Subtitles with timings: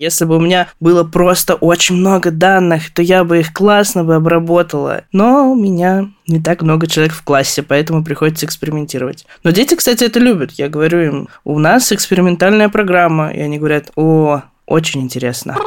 [0.00, 4.14] Если бы у меня было просто очень много данных, то я бы их классно бы
[4.14, 5.02] обработала.
[5.12, 9.26] Но у меня не так много человек в классе, поэтому приходится экспериментировать.
[9.44, 10.52] Но дети, кстати, это любят.
[10.52, 13.28] Я говорю им, у нас экспериментальная программа.
[13.28, 15.58] И они говорят, о, очень интересно.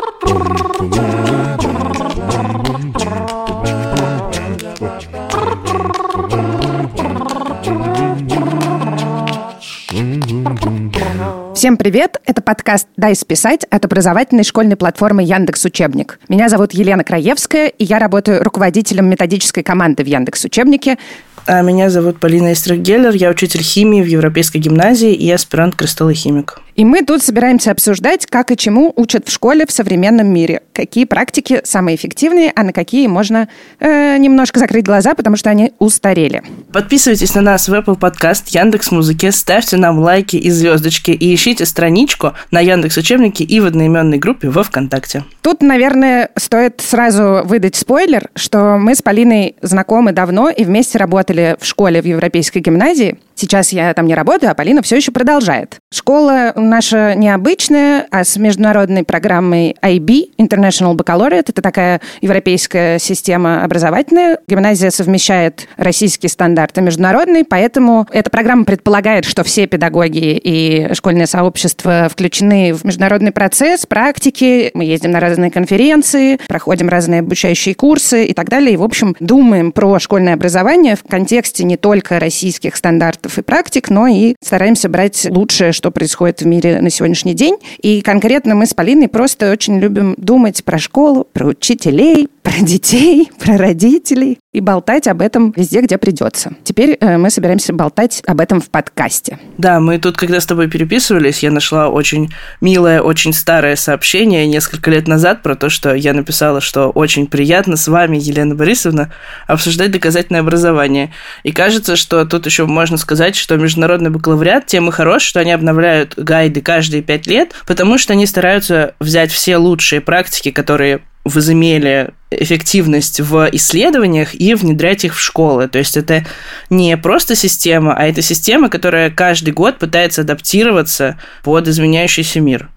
[11.63, 12.19] Всем привет!
[12.25, 16.19] Это подкаст «Дай списать» от образовательной школьной платформы Яндекс Учебник.
[16.27, 20.97] Меня зовут Елена Краевская, и я работаю руководителем методической команды в Яндекс Учебнике.
[21.45, 25.75] А меня зовут Полина Эстрагеллер, я учитель химии в Европейской гимназии и аспирант
[26.13, 26.59] химик.
[26.75, 30.63] И мы тут собираемся обсуждать, как и чему учат в школе в современном мире.
[30.73, 33.47] Какие практики самые эффективные, а на какие можно
[33.79, 36.41] э, немножко закрыть глаза, потому что они устарели.
[36.71, 41.65] Подписывайтесь на нас в Apple Podcast, Яндекс Музыке, ставьте нам лайки и звездочки и ищите
[41.65, 45.23] страничку на Яндекс Учебнике и в одноименной группе во ВКонтакте.
[45.41, 51.55] Тут, наверное, стоит сразу выдать спойлер, что мы с Полиной знакомы давно и вместе работали
[51.59, 53.19] в школе в Европейской гимназии.
[53.35, 55.77] Сейчас я там не работаю, а Полина все еще продолжает.
[55.91, 64.39] Школа наша необычная, а с международной программой IB, International Baccalaureate, это такая европейская система образовательная.
[64.47, 72.07] Гимназия совмещает российские стандарты международные, поэтому эта программа предполагает, что все педагоги и школьное сообщество
[72.09, 78.33] включены в международный процесс, практики, мы ездим на разные конференции, проходим разные обучающие курсы и
[78.33, 78.73] так далее.
[78.73, 83.41] И, в общем, думаем про школьное образование в контексте не только российских стандартов фактов и
[83.41, 87.57] практик, но и стараемся брать лучшее, что происходит в мире на сегодняшний день.
[87.81, 93.31] И конкретно мы с Полиной просто очень любим думать про школу, про учителей, про детей,
[93.39, 96.53] про родителей и болтать об этом везде, где придется.
[96.63, 99.39] Теперь э, мы собираемся болтать об этом в подкасте.
[99.57, 104.91] Да, мы тут, когда с тобой переписывались, я нашла очень милое, очень старое сообщение несколько
[104.91, 109.11] лет назад про то, что я написала, что очень приятно с вами, Елена Борисовна,
[109.47, 111.11] обсуждать доказательное образование.
[111.43, 115.51] И кажется, что тут еще можно сказать, что международный бакалавриат тем и хорош, что они
[115.51, 122.13] обновляют гайды каждые пять лет, потому что они стараются взять все лучшие практики, которые возымели
[122.31, 125.67] эффективность в исследованиях и внедрять их в школы.
[125.67, 126.25] То есть это
[126.69, 132.69] не просто система, а это система, которая каждый год пытается адаптироваться под изменяющийся мир.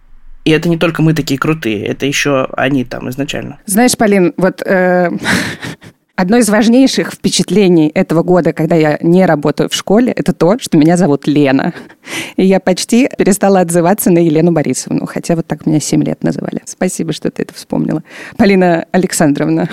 [0.45, 3.59] И это не только мы такие крутые, это еще они там изначально.
[3.67, 5.11] Знаешь, Полин, вот э,
[6.17, 10.79] Одно из важнейших впечатлений этого года, когда я не работаю в школе, это то, что
[10.79, 11.75] меня зовут Лена.
[12.37, 16.63] И я почти перестала отзываться на Елену Борисовну, хотя вот так меня 7 лет называли.
[16.65, 18.03] Спасибо, что ты это вспомнила.
[18.39, 19.69] Полина Александровна.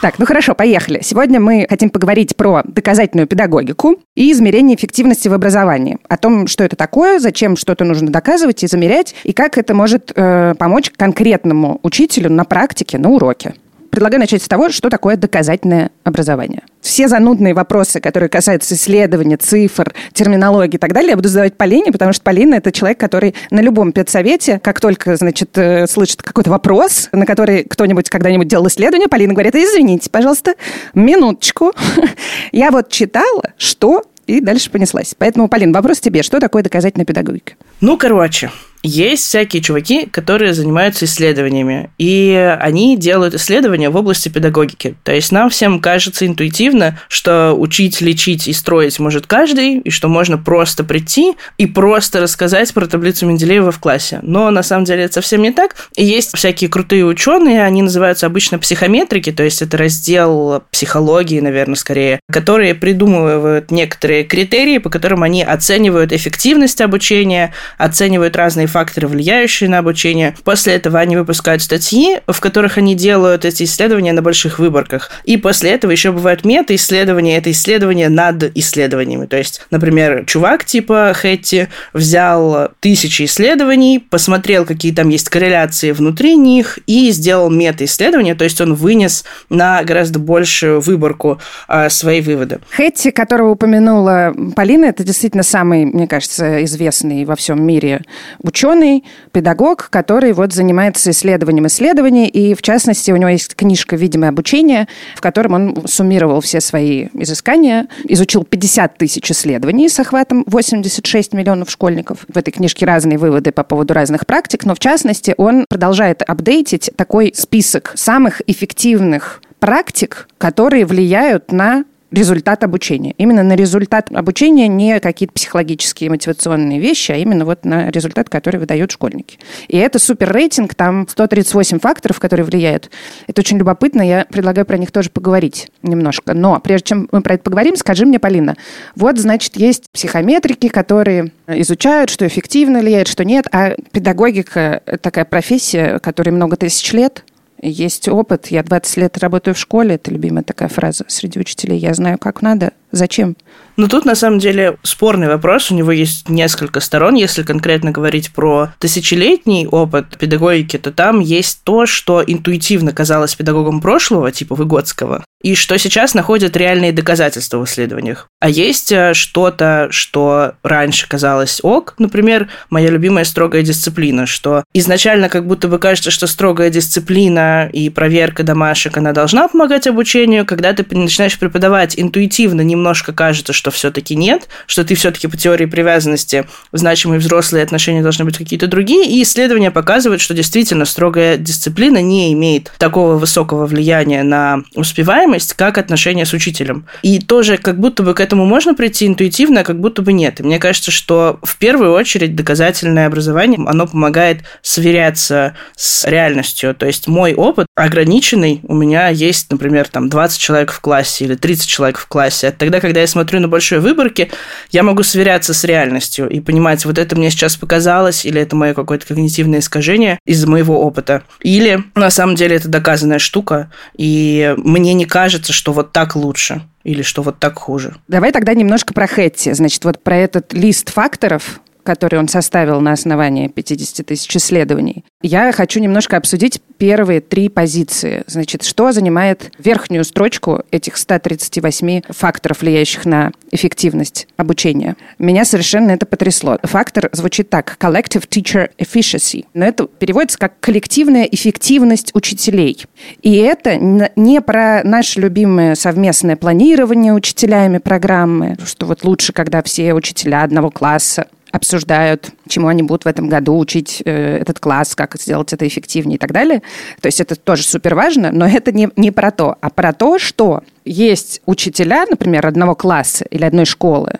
[0.00, 1.00] Так, ну хорошо, поехали.
[1.02, 5.98] Сегодня мы хотим поговорить про доказательную педагогику и измерение эффективности в образовании.
[6.08, 10.12] О том, что это такое, зачем что-то нужно доказывать и замерять, и как это может
[10.14, 13.54] э, помочь конкретному учителю на практике, на уроке.
[13.96, 16.64] Предлагаю начать с того, что такое доказательное образование.
[16.82, 21.92] Все занудные вопросы, которые касаются исследования, цифр, терминологии и так далее, я буду задавать Полине,
[21.92, 26.50] потому что Полина– это человек, который на любом педсовете, как только, значит, э, слышит какой-то
[26.50, 30.56] вопрос, на который кто-нибудь когда-нибудь делал исследование, Полина говорит, извините, пожалуйста,
[30.92, 31.72] минуточку.
[32.52, 35.14] Я вот читала, что и дальше понеслась.
[35.16, 36.22] Поэтому, Полин, вопрос тебе.
[36.22, 37.54] Что такое доказательная педагогика?
[37.80, 38.50] Ну, короче,
[38.86, 44.96] есть всякие чуваки, которые занимаются исследованиями, и они делают исследования в области педагогики.
[45.02, 50.08] То есть нам всем кажется интуитивно, что учить, лечить и строить может каждый, и что
[50.08, 54.20] можно просто прийти и просто рассказать про таблицу Менделеева в классе.
[54.22, 55.74] Но на самом деле это совсем не так.
[55.96, 61.74] И есть всякие крутые ученые, они называются обычно психометрики, то есть это раздел психологии, наверное,
[61.74, 69.70] скорее, которые придумывают некоторые критерии, по которым они оценивают эффективность обучения, оценивают разные факторы, влияющие
[69.70, 70.36] на обучение.
[70.44, 75.10] После этого они выпускают статьи, в которых они делают эти исследования на больших выборках.
[75.24, 79.24] И после этого еще бывают мета-исследования, это исследования над исследованиями.
[79.24, 86.36] То есть, например, чувак типа Хэтти взял тысячи исследований, посмотрел, какие там есть корреляции внутри
[86.36, 92.58] них, и сделал мета-исследование, то есть он вынес на гораздо большую выборку э, свои выводы.
[92.76, 98.02] Хэтти, которого упомянула Полина, это действительно самый, мне кажется, известный во всем мире
[98.42, 103.96] ученый, ученый, педагог, который вот занимается исследованием исследований, и в частности у него есть книжка
[103.96, 110.44] «Видимое обучение», в котором он суммировал все свои изыскания, изучил 50 тысяч исследований с охватом
[110.46, 112.24] 86 миллионов школьников.
[112.32, 116.90] В этой книжке разные выводы по поводу разных практик, но в частности он продолжает апдейтить
[116.96, 121.84] такой список самых эффективных практик, которые влияют на
[122.16, 123.14] результат обучения.
[123.18, 128.58] Именно на результат обучения не какие-то психологические мотивационные вещи, а именно вот на результат, который
[128.58, 129.38] выдают школьники.
[129.68, 132.90] И это супер рейтинг, там 138 факторов, которые влияют.
[133.26, 136.32] Это очень любопытно, я предлагаю про них тоже поговорить немножко.
[136.32, 138.56] Но прежде чем мы про это поговорим, скажи мне, Полина,
[138.94, 145.98] вот, значит, есть психометрики, которые изучают, что эффективно влияет, что нет, а педагогика– такая профессия,
[145.98, 147.24] которой много тысяч лет,
[147.70, 148.48] есть опыт.
[148.48, 151.78] Я 20 лет работаю в школе, это любимая такая фраза среди учителей.
[151.78, 153.36] Я знаю, как надо, зачем.
[153.76, 155.70] Ну, тут, на самом деле, спорный вопрос.
[155.70, 157.14] У него есть несколько сторон.
[157.14, 163.80] Если конкретно говорить про тысячелетний опыт педагогики, то там есть то, что интуитивно казалось педагогом
[163.80, 168.26] прошлого, типа Выгодского, и что сейчас находят реальные доказательства в исследованиях.
[168.40, 175.28] А есть э, что-то, что раньше казалось ок, например, моя любимая строгая дисциплина, что изначально
[175.28, 180.72] как будто бы кажется, что строгая дисциплина и проверка домашек, она должна помогать обучению, когда
[180.72, 186.48] ты начинаешь преподавать интуитивно, немножко кажется, что все-таки нет, что ты все-таки по теории привязанности
[186.72, 192.32] значимые взрослые отношения должны быть какие-то другие, и исследования показывают, что действительно строгая дисциплина не
[192.32, 196.86] имеет такого высокого влияния на успеваемость, успеваемость как отношения с учителем.
[197.02, 200.40] И тоже как будто бы к этому можно прийти интуитивно, а как будто бы нет.
[200.40, 206.74] И мне кажется, что в первую очередь доказательное образование, оно помогает сверяться с реальностью.
[206.74, 211.34] То есть мой опыт ограниченный, у меня есть, например, там 20 человек в классе или
[211.34, 212.54] 30 человек в классе.
[212.56, 214.30] Тогда, когда я смотрю на большой выборки,
[214.70, 218.74] я могу сверяться с реальностью и понимать, вот это мне сейчас показалось, или это мое
[218.74, 221.22] какое-то когнитивное искажение из моего опыта.
[221.40, 226.60] Или на самом деле это доказанная штука, и мне не кажется, что вот так лучше
[226.84, 227.96] или что вот так хуже.
[228.06, 229.54] Давай тогда немножко про Хэтти.
[229.54, 235.50] Значит, вот про этот лист факторов, который он составил на основании 50 тысяч исследований, я
[235.52, 238.22] хочу немножко обсудить первые три позиции.
[238.26, 244.96] Значит, что занимает верхнюю строчку этих 138 факторов, влияющих на эффективность обучения.
[245.18, 246.58] Меня совершенно это потрясло.
[246.62, 247.76] Фактор звучит так.
[247.80, 249.46] Collective Teacher Efficiency.
[249.54, 252.84] Но это переводится как коллективная эффективность учителей.
[253.22, 259.94] И это не про наше любимое совместное планирование учителями программы, что вот лучше, когда все
[259.94, 265.16] учителя одного класса обсуждают, чему они будут в этом году учить э, этот класс, как
[265.20, 266.62] сделать это эффективнее и так далее.
[267.00, 270.18] То есть это тоже супер важно, но это не, не про то, а про то,
[270.18, 274.12] что есть учителя, например, одного класса или одной школы,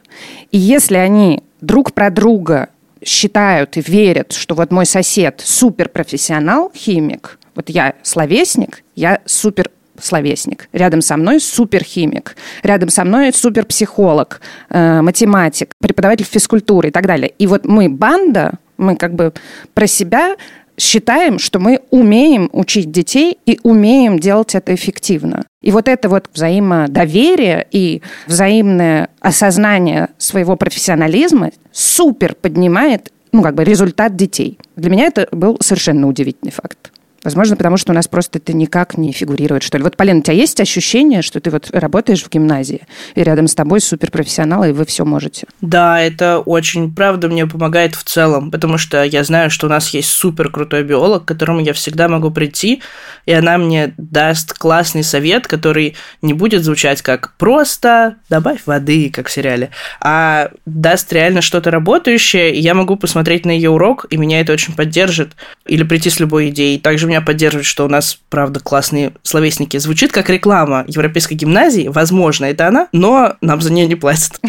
[0.51, 2.69] и если они друг про друга
[3.05, 9.71] считают и верят, что вот мой сосед суперпрофессионал, химик, вот я словесник, я супер
[10.01, 10.69] словесник.
[10.73, 12.37] Рядом со мной суперхимик.
[12.63, 14.41] Рядом со мной суперпсихолог,
[14.71, 17.33] э, математик, преподаватель физкультуры и так далее.
[17.39, 19.33] И вот мы банда, мы как бы
[19.75, 20.37] про себя
[20.79, 25.45] считаем, что мы умеем учить детей и умеем делать это эффективно.
[25.63, 33.65] И вот это вот взаимодоверие и взаимное осознание своего профессионализма супер поднимает ну, как бы
[33.65, 34.59] результат детей.
[34.77, 36.93] Для меня это был совершенно удивительный факт.
[37.27, 39.83] Возможно, потому что у нас просто это никак не фигурирует, что ли.
[39.83, 42.83] Вот, Полина, у тебя есть ощущение, что ты вот работаешь в гимназии,
[43.17, 45.49] и рядом с тобой суперпрофессионалы, и вы все можете?
[45.61, 49.89] Да, это очень, правда, мне помогает в целом, потому что я знаю, что у нас
[49.89, 52.81] есть супер крутой биолог, к которому я всегда могу прийти,
[53.25, 59.27] и она мне даст классный совет, который не будет звучать как просто добавь воды, как
[59.27, 59.71] в сериале,
[60.01, 64.53] а даст реально что-то работающее, и я могу посмотреть на ее урок, и меня это
[64.53, 65.33] очень поддержит,
[65.67, 66.79] или прийти с любой идеей.
[66.79, 69.77] Также меня поддерживает, что у нас, правда, классные словесники.
[69.79, 71.89] Звучит как реклама Европейской гимназии.
[71.89, 74.41] Возможно, это она, но нам за нее не платят.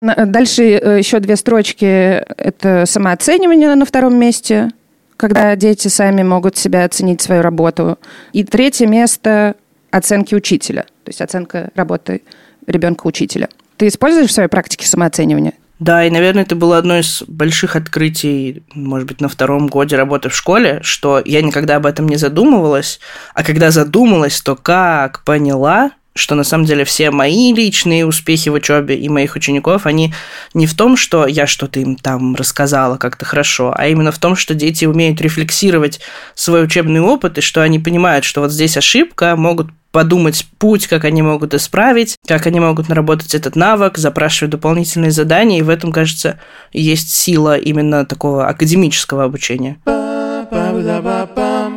[0.00, 1.84] Дальше э, еще две строчки.
[1.84, 4.70] Это самооценивание на втором месте,
[5.16, 7.98] когда дети сами могут себя оценить свою работу.
[8.32, 9.56] И третье место–
[9.90, 12.22] оценки учителя, то есть оценка работы
[12.66, 13.48] ребенка-учителя.
[13.76, 15.54] Ты используешь в своей практике самооценивание?
[15.78, 20.28] Да, и, наверное, это было одно из больших открытий, может быть, на втором годе работы
[20.28, 22.98] в школе, что я никогда об этом не задумывалась,
[23.34, 28.54] а когда задумалась, то как поняла, что на самом деле все мои личные успехи в
[28.54, 30.12] учебе и моих учеников, они
[30.52, 34.34] не в том, что я что-то им там рассказала как-то хорошо, а именно в том,
[34.34, 36.00] что дети умеют рефлексировать
[36.34, 41.04] свой учебный опыт и что они понимают, что вот здесь ошибка, могут подумать путь, как
[41.04, 45.92] они могут исправить, как они могут наработать этот навык, запрашивать дополнительные задания, и в этом,
[45.92, 46.38] кажется,
[46.72, 49.78] есть сила именно такого академического обучения.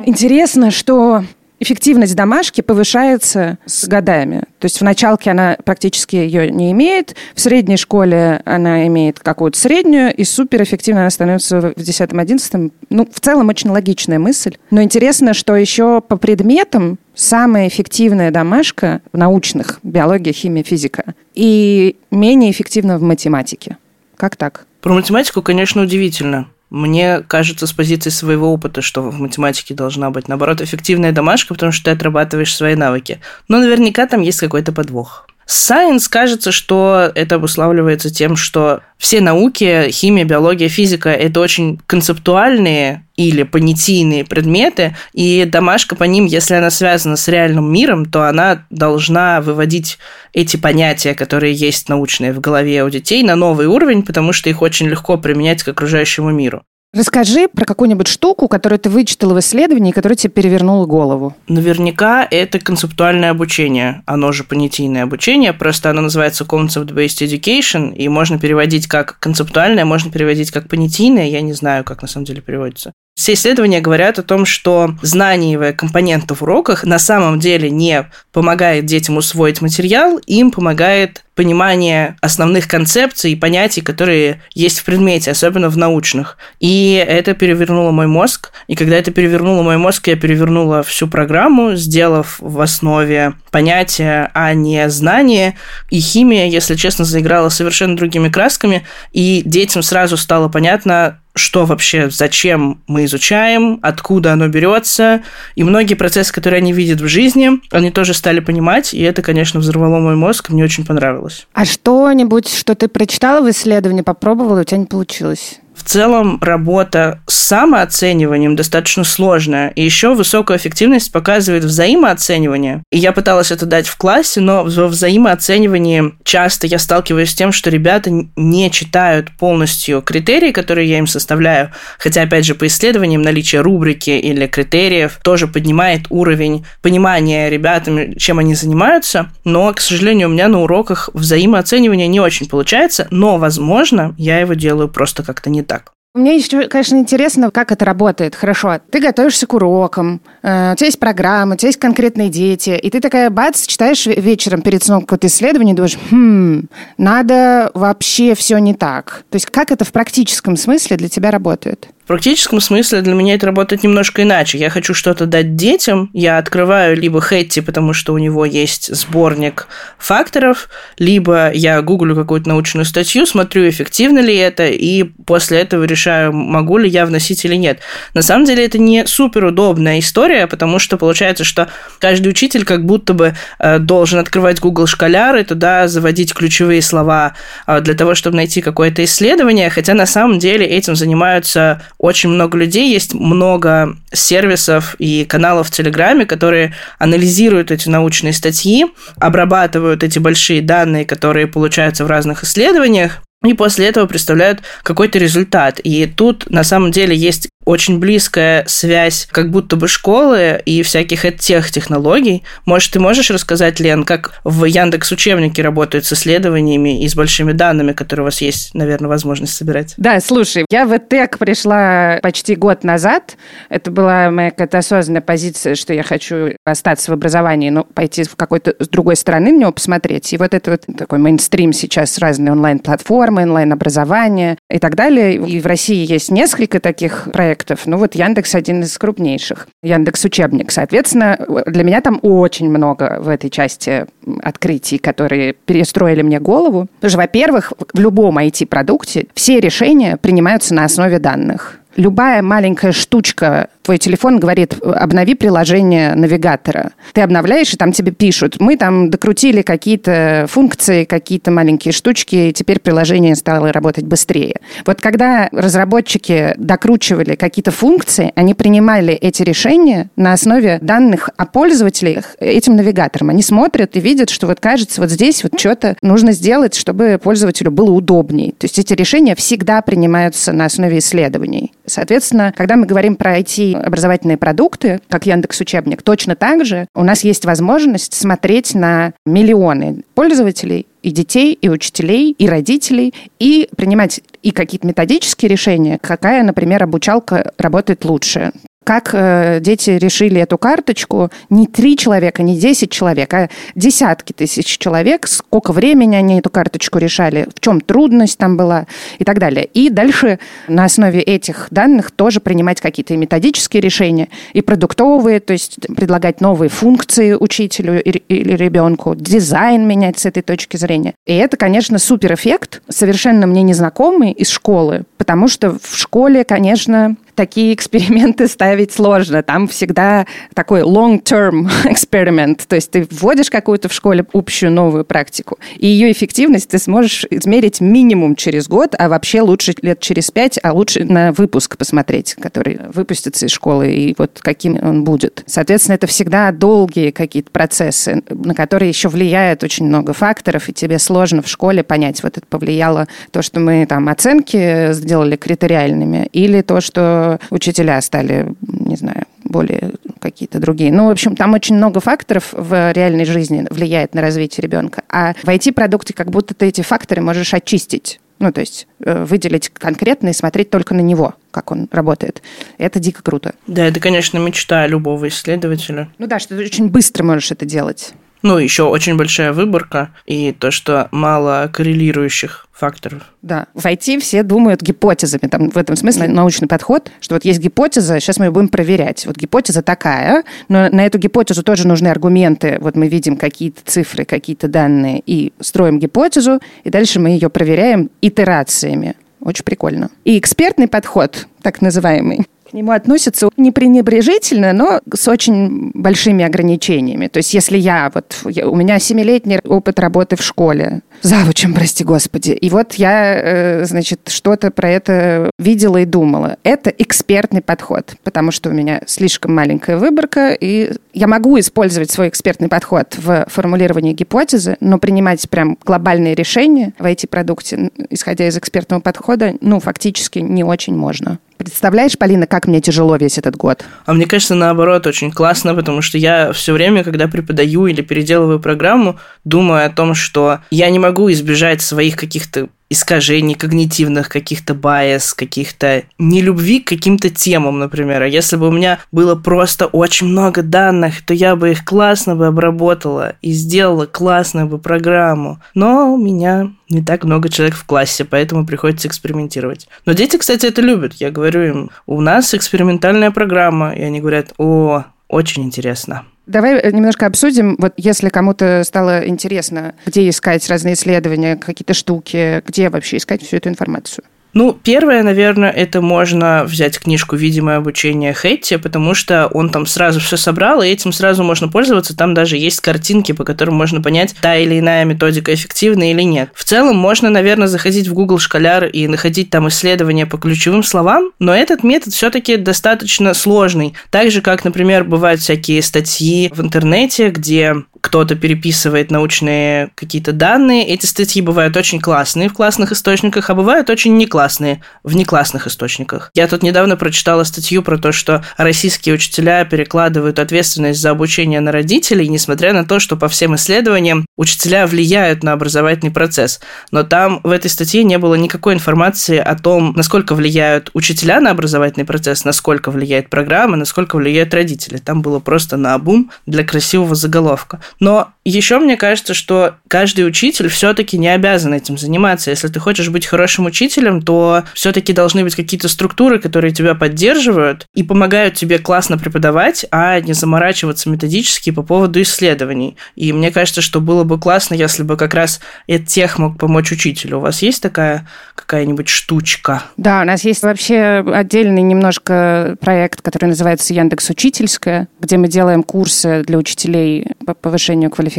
[0.06, 1.24] Интересно, что
[1.62, 4.44] эффективность домашки повышается с годами.
[4.60, 9.58] То есть в началке она практически ее не имеет, в средней школе она имеет какую-то
[9.58, 12.72] среднюю, и суперэффективно она становится в 10-11.
[12.90, 14.58] Ну, в целом очень логичная мысль.
[14.72, 21.96] Но интересно, что еще по предметам самая эффективная домашка в научных, биология, химия, физика, и
[22.10, 23.78] менее эффективна в математике.
[24.18, 24.66] Как так?
[24.82, 26.48] Про математику, конечно, удивительно.
[26.72, 31.74] Мне кажется, с позиции своего опыта, что в математике должна быть, наоборот, эффективная домашка, потому
[31.74, 33.20] что ты отрабатываешь свои навыки.
[33.50, 35.28] Но наверняка там есть какой-то подвох.
[35.52, 43.06] Science кажется, что это обуславливается тем, что все науки, химия, биология, физика– это очень концептуальные
[43.18, 48.66] или понятийные предметы, и домашка по ним, если она связана с реальным миром, то она
[48.70, 50.00] должна выводить
[50.32, 54.62] эти понятия, которые есть научные в голове у детей, на новый уровень, потому что их
[54.62, 56.64] очень легко применять к окружающему миру.
[56.94, 61.34] Расскажи про какую-нибудь штуку, которую ты вычитала в исследовании, которая тебе перевернула голову.
[61.48, 68.38] Наверняка это концептуальное обучение, оно же понятийное обучение, просто оно называется Concept-Based Education, и можно
[68.40, 72.92] переводить как концептуальное, можно переводить как понятийное, я не знаю, как на самом деле переводится.
[73.16, 78.86] Все исследования говорят о том, что знаниевая компонента в уроках на самом деле не помогает
[78.86, 85.70] детям усвоить материал, им помогает понимание основных концепций и понятий, которые есть в предмете, особенно
[85.70, 86.38] в научных.
[86.60, 88.52] И это перевернуло мой мозг.
[88.68, 94.54] И когда это перевернуло мой мозг, я перевернула всю программу, сделав в основе понятия, а
[94.54, 95.56] не знания.
[95.90, 98.86] И химия, если честно, заиграла совершенно другими красками.
[99.12, 105.22] И детям сразу стало понятно, что вообще, зачем мы изучаем, откуда оно берется.
[105.56, 109.60] И многие процессы, которые они видят в жизни, они тоже стали понимать, и это, конечно,
[109.60, 111.48] взорвало мой мозг, мне очень понравилось.
[111.54, 115.60] А что-нибудь, что ты прочитала в исследовании, попробовала, у тебя не получилось?
[115.82, 119.70] В целом работа с самооцениванием достаточно сложная.
[119.70, 122.84] И еще высокую эффективность показывает взаимооценивание.
[122.92, 127.52] И я пыталась это дать в классе, но во взаимооценивании часто я сталкиваюсь с тем,
[127.52, 131.72] что ребята не читают полностью критерии, которые я им составляю.
[131.98, 138.38] Хотя, опять же, по исследованиям наличие рубрики или критериев тоже поднимает уровень понимания ребятами, чем
[138.38, 139.32] они занимаются.
[139.46, 144.54] Но, к сожалению, у меня на уроках взаимооценивание не очень получается, но, возможно, я его
[144.54, 145.66] делаю просто как-то не.
[146.14, 148.36] Мне еще, конечно, интересно, как это работает.
[148.36, 152.72] Хорошо, ты готовишься к урокам, э, у тебя есть программа, у тебя есть конкретные дети,
[152.72, 156.64] и ты такая, бац, читаешь вечером перед сном какое-то исследование, думаешь, хм,
[156.98, 159.24] надо вообще все не так.
[159.30, 161.88] То есть как это в практическом смысле для тебя работает?
[162.12, 164.58] Практическом смысле для меня это работает немножко иначе.
[164.58, 169.70] Я хочу что-то дать детям, я открываю либо Хэтти, потому что у него есть сборник
[169.98, 176.34] факторов, либо я гуглю какую-то научную статью, смотрю, эффективно ли это, и после этого решаю,
[176.34, 177.80] могу ли я вносить или нет.
[178.14, 182.86] На самом деле это не супер удобная история, потому что получается, что каждый учитель как
[182.86, 187.36] будто бы э, должен открывать Google Школяр и туда заводить ключевые слова
[187.68, 192.58] э, для того, чтобы найти какое-то исследование, хотя на самом деле этим занимаются очень много
[192.58, 200.18] людей, есть много сервисов и каналов в Телеграме, которые анализируют эти научные статьи, обрабатывают эти
[200.18, 205.80] большие данные, которые получаются в разных исследованиях, и после этого представляют какой-то результат.
[205.84, 211.38] И тут на самом деле есть очень близкая связь как будто бы школы и всяких
[211.38, 212.44] тех технологий.
[212.66, 217.52] Может, ты можешь рассказать, Лен, как в Яндекс учебнике работают с исследованиями и с большими
[217.52, 219.94] данными, которые у вас есть, наверное, возможность собирать?
[219.98, 223.38] Да, слушай, я в ЭТЭК пришла почти год назад.
[223.70, 228.36] Это была моя какая-то осознанная позиция, что я хочу остаться в образовании, но пойти в
[228.36, 230.34] какой-то с другой стороны на него посмотреть.
[230.34, 235.36] И вот это вот такой мейнстрим сейчас, разные онлайн-платформы, онлайн-образование и так далее.
[235.36, 237.82] И в России есть несколько таких проектов, проектов.
[237.86, 239.68] Ну вот Яндекс один из крупнейших.
[239.84, 240.72] Яндекс учебник.
[240.72, 244.06] Соответственно, для меня там очень много в этой части
[244.42, 246.88] открытий, которые перестроили мне голову.
[246.96, 251.78] Потому что, во-первых, в любом IT-продукте все решения принимаются на основе данных.
[251.98, 256.92] Любая маленькая штучка твой телефон говорит, обнови приложение навигатора.
[257.14, 262.54] Ты обновляешь, и там тебе пишут, мы там докрутили какие-то функции, какие-то маленькие штучки, и
[262.54, 264.58] теперь приложение стало работать быстрее.
[264.86, 272.36] Вот когда разработчики докручивали какие-то функции, они принимали эти решения на основе данных о пользователях
[272.40, 273.30] этим навигатором.
[273.30, 277.72] Они смотрят и видят, что вот кажется, вот здесь вот что-то нужно сделать, чтобы пользователю
[277.72, 278.52] было удобнее.
[278.52, 281.72] То есть эти решения всегда принимаются на основе исследований.
[281.86, 287.04] Соответственно, когда мы говорим про IT образовательные продукты, как Яндекс Учебник, точно так же у
[287.04, 294.22] нас есть возможность смотреть на миллионы пользователей и детей, и учителей, и родителей, и принимать
[294.44, 298.52] и какие-то методические решения, какая, например, обучалка работает лучше,
[298.84, 301.30] как э, дети решили эту карточку.
[301.50, 305.28] Не три человека, не десять человек, а десятки тысяч человек.
[305.28, 308.88] Сколько времени они эту карточку решали, в чем трудность там была
[309.20, 309.66] и так далее.
[309.66, 315.78] И дальше на основе этих данных тоже принимать какие-то методические решения и продуктовые, то есть
[315.96, 321.14] предлагать новые функции учителю или ребенку, дизайн менять с этой точки зрения.
[321.28, 327.16] И это, конечно, супер эффект, совершенно мне незнакомый из школы, потому что в школе, конечно,
[327.36, 329.44] такие эксперименты ставить сложно.
[329.44, 332.66] Там всегда такой long-term эксперимент.
[332.68, 337.26] То есть ты вводишь какую-то в школе общую новую практику, и ее эффективность ты сможешь
[337.30, 342.36] измерить минимум через год, а вообще лучше лет через пять, а лучше на выпуск посмотреть,
[342.36, 345.44] который выпустится из школы, и вот каким он будет.
[345.46, 351.00] Соответственно, это всегда долгие какие-то процессы, на которые еще влияет очень много факторов, и тебе
[351.00, 356.62] сложно в школе понять, вот это повлияло то, что мы там оценки сделали критериальными, или
[356.62, 360.92] то, что учителя стали, не знаю, более какие-то другие.
[360.92, 365.04] Ну, в общем, там очень много факторов в реальной жизни влияет на развитие ребенка.
[365.10, 368.20] А в IT-продукте как будто ты эти факторы можешь очистить.
[368.40, 372.42] Ну, то есть э, выделить конкретно и смотреть только на него, как он работает.
[372.80, 373.54] Это дико круто.
[373.68, 376.10] Да, это, конечно, мечта любого исследователя.
[376.18, 378.14] Ну да, что ты очень быстро можешь это делать.
[378.42, 383.22] Ну, еще очень большая выборка и то, что мало коррелирующих факторов.
[383.44, 383.68] Да.
[383.76, 385.48] В IT все думают гипотезами.
[385.48, 389.26] Там, в этом смысле научный подход, что вот есть гипотеза, сейчас мы ее будем проверять.
[389.28, 392.78] Вот гипотеза такая, но на эту гипотезу тоже нужны аргументы.
[392.82, 398.10] Вот мы видим какие-то цифры, какие-то данные и строим гипотезу, и дальше мы ее проверяем
[398.22, 399.16] итерациями.
[399.42, 400.10] Очень прикольно.
[400.24, 407.28] И экспертный подход, так называемый, к нему относятся не пренебрежительно, но с очень большими ограничениями.
[407.28, 412.06] То есть если я, вот я, у меня семилетний опыт работы в школе, завучем, прости
[412.06, 416.58] господи, и вот я, э, значит, что-то про это видела и думала.
[416.64, 422.30] Это экспертный подход, потому что у меня слишком маленькая выборка, и я могу использовать свой
[422.30, 429.02] экспертный подход в формулировании гипотезы, но принимать прям глобальные решения в IT-продукте, исходя из экспертного
[429.02, 431.40] подхода, ну, фактически не очень можно.
[431.64, 433.84] Представляешь, Полина, как мне тяжело весь этот год?
[434.06, 438.60] А мне кажется, наоборот, очень классно, потому что я все время, когда преподаю или переделываю
[438.60, 445.34] программу, думаю о том, что я не могу избежать своих каких-то искажений когнитивных, каких-то байс,
[445.34, 448.24] каких-то нелюбви к каким-то темам, например.
[448.24, 452.36] А если бы у меня было просто очень много данных, то я бы их классно
[452.36, 455.62] бы обработала и сделала классную бы программу.
[455.74, 459.88] Но у меня не так много человек в классе, поэтому приходится экспериментировать.
[460.06, 461.14] Но дети, кстати, это любят.
[461.14, 466.26] Я говорю им, у нас экспериментальная программа, и они говорят, о, очень интересно.
[466.48, 472.62] Давай э, немножко обсудим, вот если кому-то стало интересно, где искать разные исследования, какие-то штуки,
[472.66, 474.24] где вообще искать всю эту информацию.
[474.54, 480.20] Ну, первое, наверное, это можно взять книжку «Видимое обучение Хэтти», потому что он там сразу
[480.20, 482.16] все собрал, и этим сразу можно пользоваться.
[482.16, 486.50] Там даже есть картинки, по которым можно понять, та или иная методика эффективна или нет.
[486.54, 491.32] В целом, можно, наверное, заходить в Google Школяр и находить там исследования по ключевым словам,
[491.40, 493.94] но этот метод все-таки достаточно сложный.
[494.10, 500.88] Так же, как, например, бывают всякие статьи в интернете, где кто-то переписывает научные какие-то данные.
[500.88, 505.68] Эти статьи бывают очень классные в классных источниках, а бывают очень не классные в неклассных
[505.68, 506.32] источниках.
[506.34, 511.72] Я тут недавно прочитала статью про то, что российские учителя перекладывают ответственность за обучение на
[511.72, 516.60] родителей, несмотря на то, что по всем исследованиям учителя влияют на образовательный процесс.
[516.92, 521.52] Но там в этой статье не было никакой информации о том, насколько влияют учителя на
[521.52, 524.98] образовательный процесс, насколько влияет программа, насколько влияют родители.
[524.98, 527.80] Там было просто на обум для красивого заголовка.
[528.00, 532.50] Но еще мне кажется, что каждый учитель все-таки не обязан этим заниматься.
[532.50, 537.86] Если ты хочешь быть хорошим учителем, то все-таки должны быть какие-то структуры, которые тебя поддерживают
[537.94, 542.98] и помогают тебе классно преподавать, а не заморачиваться методически по поводу исследований.
[543.16, 545.60] И мне кажется, что было бы классно, если бы как раз
[546.08, 547.38] тех мог помочь учителю.
[547.38, 549.84] У вас есть такая какая-нибудь штучка?
[549.98, 555.84] Да, у нас есть вообще отдельный немножко проект, который называется Яндекс Учительская, где мы делаем
[555.84, 558.31] курсы для учителей по повышению квалификации,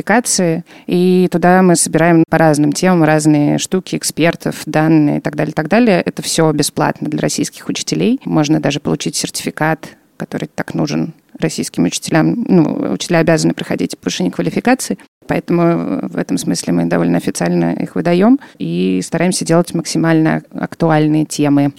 [0.86, 5.54] и туда мы собираем по разным темам разные штуки, экспертов, данные и так далее, и
[5.54, 6.00] так далее.
[6.00, 8.20] Это все бесплатно для российских учителей.
[8.24, 12.44] Можно даже получить сертификат, который так нужен российским учителям.
[12.48, 14.98] Ну, учителя обязаны проходить повышение квалификации.
[15.26, 21.72] Поэтому в этом смысле мы довольно официально их выдаем и стараемся делать максимально актуальные темы.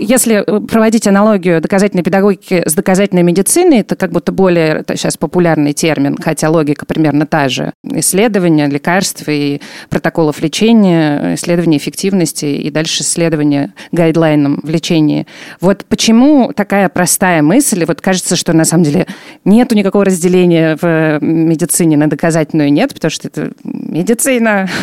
[0.00, 5.74] Если проводить аналогию доказательной педагогики с доказательной медициной, это как будто более это сейчас популярный
[5.74, 7.72] термин, хотя логика примерно та же.
[7.84, 9.60] Исследования лекарств и
[9.90, 15.26] протоколов лечения, исследования эффективности и дальше исследования гайдлайном в лечении.
[15.60, 19.06] Вот почему такая простая мысль, вот кажется, что на самом деле
[19.44, 24.68] нету никакого разделения в медицине на доказательную нет, потому что это медицина.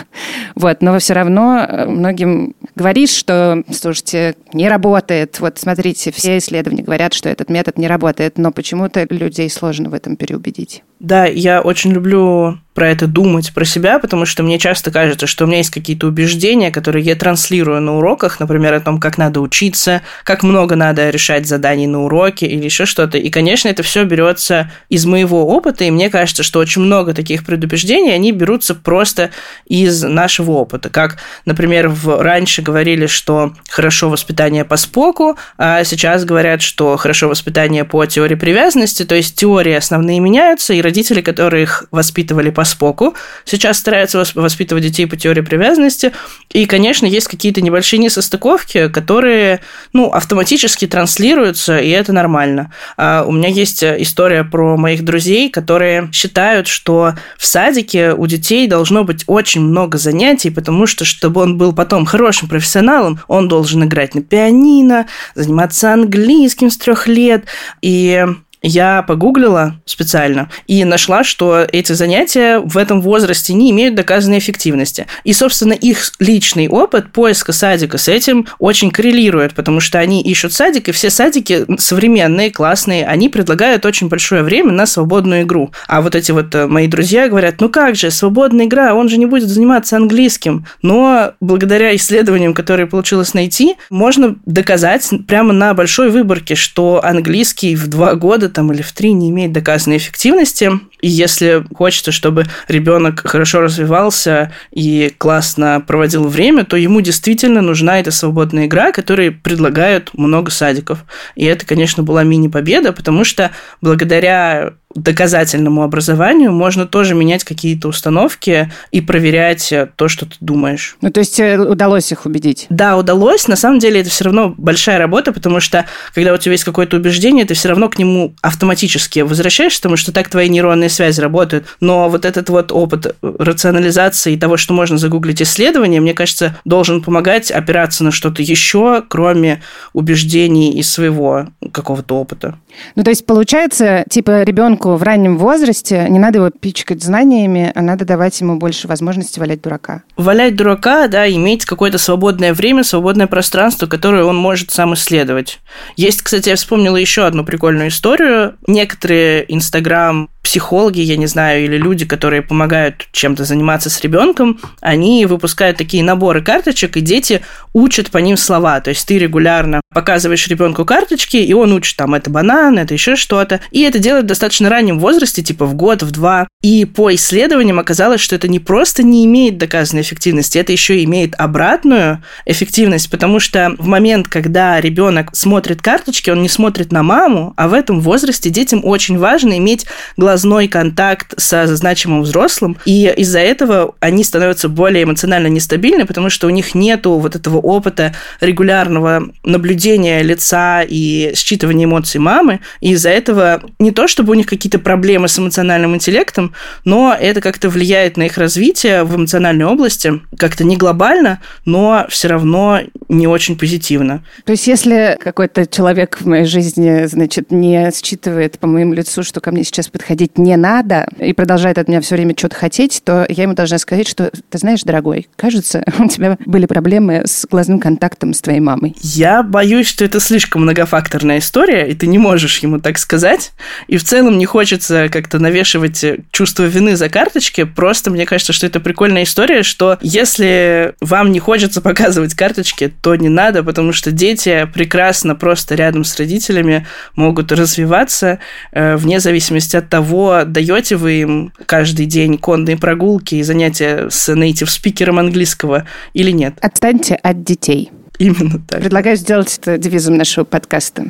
[0.55, 5.06] Вот, но все равно многим говоришь, что, слушайте, не работает.
[5.39, 9.93] Вот смотрите, все исследования говорят, что этот метод не работает, но почему-то людей сложно в
[9.93, 10.83] этом переубедить.
[10.99, 15.45] Да, я очень люблю про это думать про себя, потому что мне часто кажется, что
[15.45, 19.41] у меня есть какие-то убеждения, которые я транслирую на уроках, например, о том, как надо
[19.41, 23.17] учиться, как много надо решать заданий на уроке или еще что-то.
[23.17, 27.43] И, конечно, это все берется из моего опыта, и мне кажется, что очень много таких
[27.47, 29.31] предубеждений, они берутся просто
[29.65, 30.91] из нашего опыта.
[30.91, 37.27] Как, например, в, раньше говорили, что хорошо воспитание по споку, а сейчас говорят, что хорошо
[37.27, 42.63] воспитание по теории привязанности, то есть теории основные меняются, и родители, которые их воспитывали по
[42.63, 46.13] споку, сейчас стараются воспитывать детей по теории привязанности,
[46.53, 49.59] и, конечно, есть какие-то небольшие несостыковки, которые,
[49.91, 52.71] ну, автоматически транслируются, и это нормально.
[52.95, 58.67] А у меня есть история про моих друзей, которые считают, что в садике у детей
[58.67, 63.83] должно быть очень много занятий, потому что, чтобы он был потом хорошим профессионалом, он должен
[63.83, 67.43] играть на пианино, заниматься английским с трех лет,
[67.81, 68.25] и
[68.61, 75.07] я погуглила специально и нашла, что эти занятия в этом возрасте не имеют доказанной эффективности.
[75.23, 80.53] И, собственно, их личный опыт поиска садика с этим очень коррелирует, потому что они ищут
[80.53, 85.71] садик, и все садики современные, классные, они предлагают очень большое время на свободную игру.
[85.87, 89.17] А вот эти вот э, мои друзья говорят, ну как же, свободная игра, он же
[89.17, 90.65] не будет заниматься английским.
[90.81, 97.87] Но благодаря исследованиям, которые получилось найти, можно доказать прямо на большой выборке, что английский в
[97.87, 100.71] два года там или в три не имеет доказанной эффективности.
[101.07, 108.01] И если хочется, чтобы ребенок хорошо развивался и классно проводил время, то ему действительно нужна
[108.01, 111.05] эта свободная игра, которую предлагают много садиков.
[111.35, 118.71] И это, конечно, была мини-победа, потому что благодаря доказательному образованию можно тоже менять какие-то установки
[118.91, 120.97] и проверять э, то, что ты думаешь.
[121.01, 122.65] Ну, то есть э, удалось их убедить?
[122.69, 123.47] Да, удалось.
[123.47, 126.97] На самом деле это все равно большая работа, потому что когда у тебя есть какое-то
[126.97, 131.65] убеждение, ты все равно к нему автоматически возвращаешься, потому что так твои нейронные связи работают.
[131.79, 136.57] Но вот этот вот опыт э, рационализации и того, что можно загуглить исследования, мне кажется,
[136.65, 139.61] должен помогать опираться на что-то еще, кроме
[139.93, 142.57] убеждений и своего какого-то опыта.
[142.95, 147.81] Ну, то есть, получается, типа, ребенку в раннем возрасте не надо его пичкать знаниями, а
[147.81, 150.03] надо давать ему больше возможности валять дурака.
[150.15, 155.59] Валять дурака, да, иметь какое-то свободное время, свободное пространство, которое он может сам исследовать.
[155.95, 158.55] Есть, кстати, я вспомнила еще одну прикольную историю.
[158.67, 165.25] Некоторые Инстаграм психологи, я не знаю, или люди, которые помогают чем-то заниматься с ребенком, они
[165.25, 167.41] выпускают такие наборы карточек, и дети
[167.73, 168.79] учат по ним слова.
[168.79, 173.15] То есть ты регулярно показываешь ребенку карточки, и он учит там это банан, это еще
[173.15, 173.59] что-то.
[173.71, 176.47] И это делают в достаточно раннем возрасте, типа в год, в два.
[176.61, 181.35] И по исследованиям оказалось, что это не просто не имеет доказанной эффективности, это еще имеет
[181.37, 187.53] обратную эффективность, потому что в момент, когда ребенок смотрит карточки, он не смотрит на маму,
[187.57, 193.11] а в этом возрасте детям очень важно иметь глаз сквозной контакт со значимым взрослым, и
[193.17, 198.13] из-за этого они становятся более эмоционально нестабильны, потому что у них нету вот этого опыта
[198.39, 204.45] регулярного наблюдения лица и считывания эмоций мамы, и из-за этого не то, чтобы у них
[204.45, 206.53] какие-то проблемы с эмоциональным интеллектом,
[206.85, 212.27] но это как-то влияет на их развитие в эмоциональной области, как-то не глобально, но все
[212.27, 214.23] равно не очень позитивно.
[214.45, 219.39] То есть если какой-то человек в моей жизни, значит, не считывает по моему лицу, что
[219.39, 223.25] ко мне сейчас подходить «не надо» и продолжает от меня все время что-то хотеть, то
[223.29, 227.79] я ему должна сказать, что, ты знаешь, дорогой, кажется, у тебя были проблемы с глазным
[227.79, 228.95] контактом с твоей мамой.
[229.01, 233.53] Я боюсь, что это слишком многофакторная история, и ты не можешь ему так сказать.
[233.87, 237.63] И в целом не хочется как-то навешивать чувство вины за карточки.
[237.63, 243.15] Просто мне кажется, что это прикольная история, что если вам не хочется показывать карточки, то
[243.15, 248.39] не надо, потому что дети прекрасно просто рядом с родителями могут развиваться
[248.71, 254.33] э, вне зависимости от того, даете вы им каждый день конные прогулки и занятия с
[254.33, 256.55] нейтив спикером английского или нет?
[256.61, 257.91] Отстаньте от детей.
[258.19, 258.81] Именно так.
[258.81, 261.05] Предлагаю сделать это девизом нашего подкаста.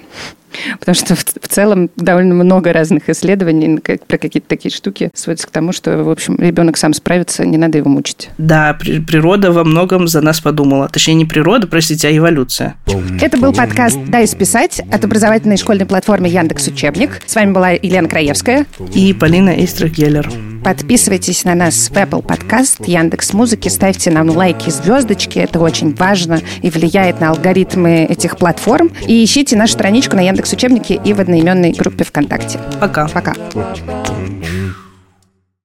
[0.79, 5.47] Потому что в, в целом довольно много разных исследований как, про какие-то такие штуки сводятся
[5.47, 8.29] к тому, что, в общем, ребенок сам справится, не надо его мучить.
[8.37, 10.87] Да, при, природа во многом за нас подумала.
[10.89, 12.75] Точнее, не природа, простите, а эволюция.
[13.21, 17.21] Это был подкаст «Дай списать» от образовательной школьной платформы Яндекс Учебник.
[17.25, 20.29] С вами была Елена Краевская и Полина Эйстрах-Геллер.
[20.63, 26.41] Подписывайтесь на нас в Apple Podcast, Яндекс Музыки, ставьте нам лайки, звездочки, это очень важно
[26.61, 28.91] и влияет на алгоритмы этих платформ.
[29.07, 32.59] И ищите нашу страничку на Яндекс Учебнике и в одноименной группе ВКонтакте.
[32.79, 33.07] Пока.
[33.07, 33.33] Пока.